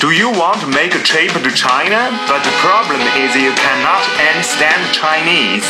[0.00, 2.10] Do you want to make a trip to China?
[2.26, 5.64] But the problem is you cannot understand Chinese.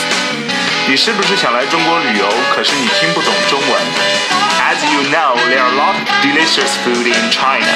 [0.89, 2.27] 你是不是想来中国旅游？
[2.55, 3.81] 可是你听不懂中文。
[4.63, 7.67] As you know, there are a lot of delicious food in China,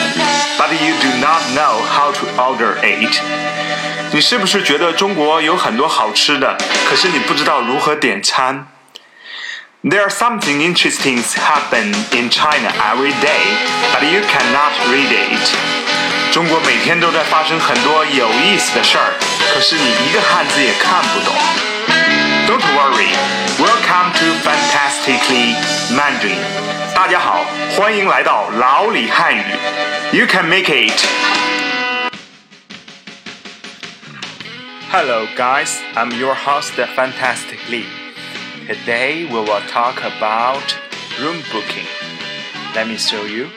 [0.56, 3.20] but you do not know how to order it.
[4.12, 6.56] 你是不是觉得中国有很多好吃的？
[6.88, 8.68] 可是你不知道如何点餐。
[9.84, 13.44] There are something interesting happen in China every day,
[13.92, 15.89] but you cannot read it.
[16.32, 19.14] 中国每天都在发生很多有意思的事儿，
[19.54, 21.34] 可是你一个汉字也看不懂。
[22.46, 23.10] Don't worry,
[23.58, 25.56] welcome to Fantastically
[25.96, 26.38] Mandarin。
[26.94, 27.44] 大家好，
[27.76, 29.42] 欢迎来到老李汉语。
[30.12, 30.92] You can make it.
[34.92, 35.78] Hello, guys.
[35.94, 37.84] I'm your host, Fantastically.
[38.68, 40.76] Today we will talk about
[41.20, 41.86] room booking.
[42.74, 43.48] Let me show you.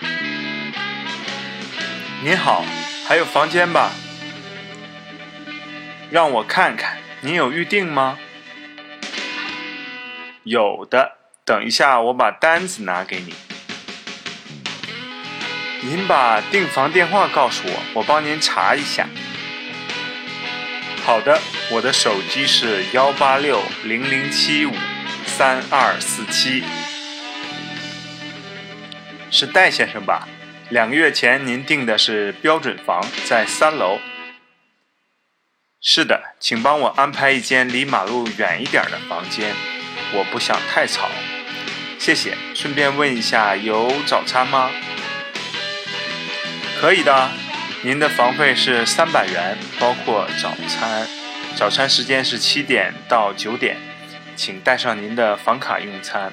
[2.25, 2.65] 您好，
[3.07, 3.91] 还有房间吧？
[6.11, 8.19] 让我看看，您有预定吗？
[10.45, 13.35] 有的，等一下我把单子拿给你。
[15.83, 19.07] 您把订房电话告诉我，我帮您查一下。
[21.05, 21.39] 好的，
[21.73, 24.73] 我的手机是幺八六零零七五
[25.27, 26.65] 三二四七，
[29.31, 30.27] 是戴先生吧？
[30.71, 33.99] 两个月前您订的是标准房，在三楼。
[35.81, 39.55] 是的，请帮我安排一间离马路远一点的房间，
[40.15, 41.09] 我不想太吵。
[41.99, 42.35] 谢谢。
[42.55, 44.71] 顺便问一下，有早餐吗？
[46.81, 47.31] 可以的。
[47.83, 51.07] 您的房费是三百元，包括早餐。
[51.55, 53.77] 早餐时间是七点到九点，
[54.35, 56.33] 请带上您的房卡用餐。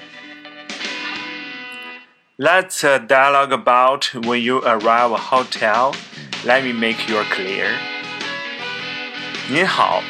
[2.41, 5.95] Let's uh, dialogue about when you arrive a hotel.
[6.45, 7.71] Let me make you clear.
[9.49, 10.03] 您好，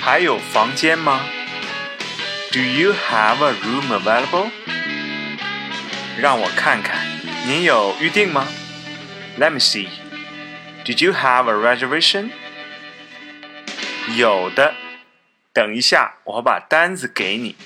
[0.00, 1.20] 还有房间吗？
[2.52, 4.50] Do you have a room available?
[6.20, 7.04] 让我看看，
[7.46, 8.46] 您有预定吗？
[9.38, 9.88] Let me see.
[10.84, 12.30] Did you have a reservation?
[14.16, 14.74] 有的，
[15.52, 17.56] 等一下，我把单子给你。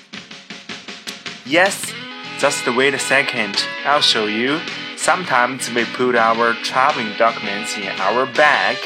[1.45, 1.91] Yes.
[2.38, 4.60] Just wait a second, I'll show you.
[4.96, 8.76] Sometimes we put our traveling documents in our bag,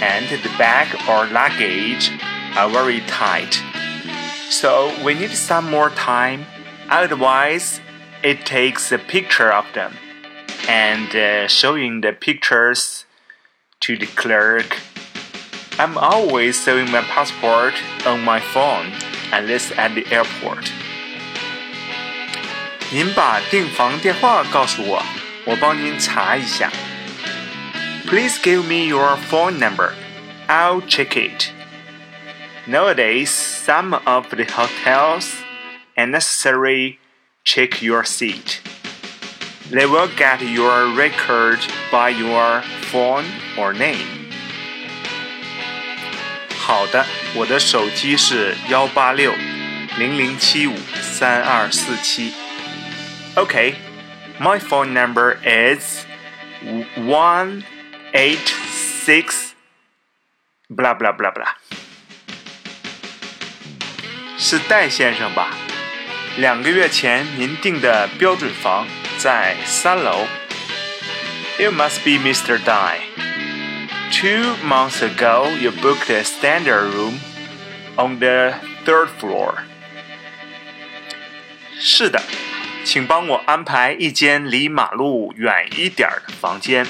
[0.00, 2.10] and the bag or luggage
[2.56, 3.60] are very tight.
[4.48, 6.46] So we need some more time.
[6.88, 7.80] Otherwise,
[8.22, 9.94] it takes a picture of them
[10.68, 13.04] and uh, showing the pictures
[13.80, 14.78] to the clerk.
[15.78, 17.74] I'm always showing my passport
[18.06, 18.92] on my phone,
[19.32, 20.72] unless at the airport.
[22.91, 25.03] 您把订房电话告诉我，
[25.45, 26.71] 我帮您查一下。
[28.07, 29.93] Please give me your phone number.
[30.47, 31.49] I'll check it.
[32.67, 35.31] Nowadays, some of the hotels
[35.95, 36.97] unnecessarily
[37.43, 38.59] check your seat.
[39.71, 41.59] They will get your record
[41.91, 43.25] by your phone
[43.57, 44.05] or name.
[46.59, 49.33] 好的，我的手机是幺八六
[49.97, 52.33] 零零七五三二四七。
[53.37, 53.75] Okay,
[54.39, 56.05] my phone number is
[56.95, 57.63] one
[58.13, 59.53] eight six
[60.69, 61.55] blah blah blah blah。
[64.37, 65.49] 是戴先生吧？
[66.37, 68.85] 两个月前您订的标准房
[69.17, 70.25] 在三楼。
[71.57, 72.59] It must be Mr.
[72.63, 72.99] Dai.
[74.11, 77.19] Two months ago, you booked a standard room
[77.95, 78.53] on the
[78.85, 79.55] third floor.
[81.79, 82.21] 是的。
[82.83, 86.85] 请帮我安排一间离马路远一点的房间，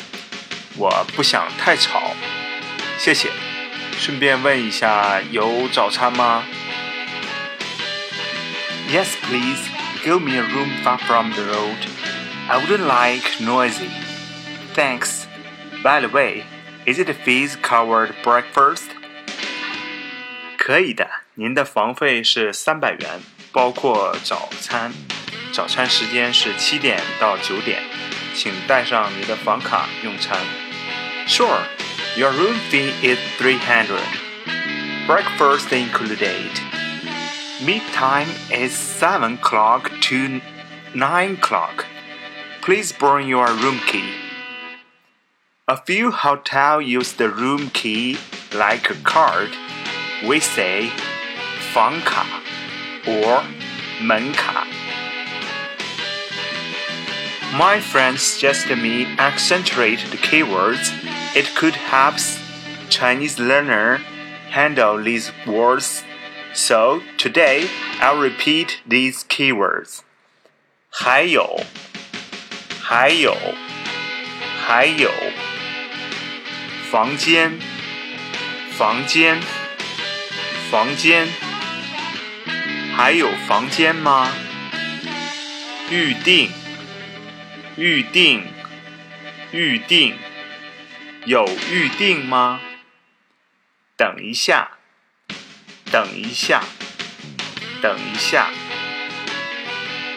[0.78, 2.13] 我不想太吵，
[2.97, 3.29] 谢谢。
[3.97, 6.44] 顺便问一下，有早餐吗？
[8.91, 9.69] Yes, please.
[10.03, 11.78] Give me a room far from the road.
[12.47, 13.89] I wouldn't like noisy.
[14.75, 15.25] Thanks.
[15.81, 16.44] By the way,
[16.85, 18.89] is it fees covered breakfast?
[20.57, 23.21] 可以的，您的房费是三百元，
[23.51, 24.94] 包括早餐。
[25.59, 27.81] 早餐时间是七点到九点，
[28.33, 30.38] 请带上你的房卡用餐。
[31.27, 31.59] Sure,
[32.18, 34.03] your room fee is three hundred.
[35.07, 36.51] Breakfast included.
[37.62, 40.42] Meet time is seven o'clock to
[40.94, 41.86] nine o'clock.
[42.62, 44.09] Please bring your room key.
[45.68, 48.18] A few hotels use the room key
[48.53, 49.50] like a card.
[50.27, 50.89] We say
[51.74, 52.25] 房卡
[53.06, 53.44] or
[54.01, 54.68] 门卡。
[57.57, 60.92] my friend suggested me accentuate the keywords
[61.36, 62.15] It could help
[62.89, 63.97] Chinese learner
[64.51, 66.01] handle these words.
[66.53, 67.68] So today
[68.00, 70.00] I'll repeat these keywords.
[70.89, 71.59] 还有，
[72.81, 73.36] 还有，
[74.65, 75.12] 还有，
[76.89, 77.59] 房间，
[78.77, 79.42] 房间，
[80.71, 81.27] 房间，
[82.95, 84.31] 还有房间吗？
[85.92, 86.50] 预定，
[87.81, 88.44] 预定，
[89.53, 90.15] 预定，
[91.25, 92.61] 有预定吗？
[93.97, 94.73] 等一下，
[95.91, 96.62] 等一下，
[97.81, 98.50] 等一下。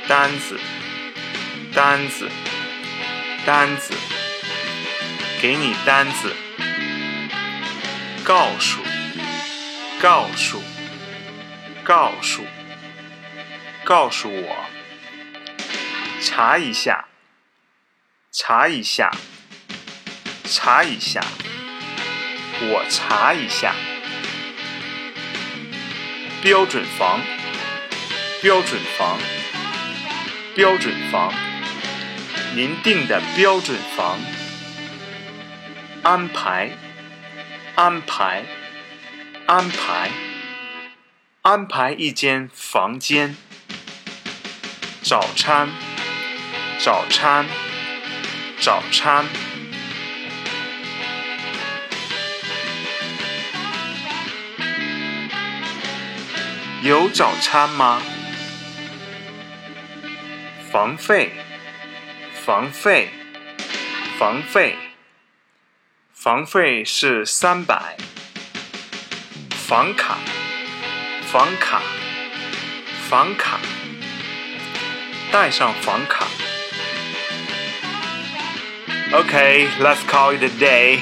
[0.10, 0.60] 单子，
[1.74, 2.30] 单子，
[3.46, 3.94] 单子，
[5.42, 6.36] 给你单子。
[8.26, 8.82] 告诉，
[10.02, 10.62] 告诉，
[11.86, 12.46] 告诉，
[13.86, 14.66] 告诉我。
[16.22, 17.06] 查一下，
[18.36, 19.12] 查一下，
[20.44, 21.24] 查一下。
[22.62, 23.76] 我查一下。
[26.42, 27.22] 标准房，
[28.42, 29.20] 标准房。
[30.56, 31.32] 标准房，
[32.56, 34.18] 您订的标准房。
[36.02, 36.72] 安排，
[37.76, 38.46] 安排，
[39.46, 40.10] 安排，
[41.44, 43.38] 安排一间房间。
[45.04, 45.70] 早餐，
[46.80, 47.46] 早餐，
[48.64, 49.26] 早餐。
[56.82, 58.02] 有早餐吗？
[60.72, 61.34] 房费，
[62.46, 63.10] 房费，
[64.18, 64.78] 房费，
[66.14, 67.98] 房费是三百。
[69.68, 70.20] 房卡，
[71.30, 71.82] 房卡，
[73.10, 73.60] 房卡，
[75.34, 76.26] 带上房卡。
[79.14, 80.98] Okay, let's call it a day.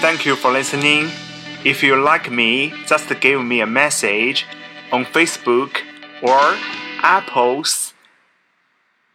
[0.00, 1.10] Thank you for listening.
[1.66, 4.46] If you like me, just give me a message
[4.90, 5.82] on Facebook
[6.22, 6.56] or
[7.02, 7.92] Apple's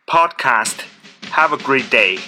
[0.07, 0.85] podcast.
[1.31, 2.19] Have a great day.